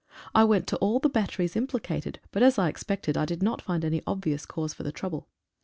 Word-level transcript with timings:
I 0.33 0.45
went 0.45 0.65
to 0.69 0.77
all 0.77 0.97
the 0.97 1.09
batteries 1.09 1.53
impli 1.53 1.79
cated, 1.79 2.15
but 2.31 2.41
as 2.41 2.57
I 2.57 2.69
expected, 2.69 3.15
I 3.15 3.25
did 3.25 3.43
not 3.43 3.61
find 3.61 3.85
any 3.85 4.01
obvious 4.07 4.47
cause 4.47 4.73
for 4.73 4.81
the 4.81 4.91
trouble. 4.91 5.27